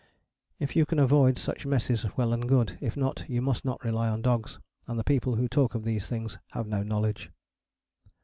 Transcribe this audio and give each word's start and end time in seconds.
If 0.57 0.75
you 0.75 0.87
can 0.87 0.97
avoid 0.97 1.37
such 1.37 1.67
messes 1.67 2.07
well 2.17 2.33
and 2.33 2.49
good: 2.49 2.75
if 2.81 2.97
not, 2.97 3.23
you 3.27 3.39
must 3.39 3.63
not 3.63 3.83
rely 3.83 4.09
on 4.09 4.23
dogs, 4.23 4.57
and 4.87 4.97
the 4.97 5.03
people 5.03 5.35
who 5.35 5.47
talk 5.47 5.75
of 5.75 5.83
these 5.83 6.07
things 6.07 6.39
have 6.53 6.65
no 6.65 6.81
knowledge. 6.81 7.29